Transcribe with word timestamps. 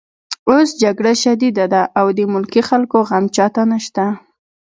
اوس 0.49 0.69
جګړه 0.83 1.13
شدیده 1.23 1.65
ده 1.73 1.81
او 1.99 2.05
د 2.17 2.19
ملکي 2.33 2.61
خلکو 2.69 2.97
غم 3.09 3.25
چاته 3.35 3.63
نشته 3.71 4.05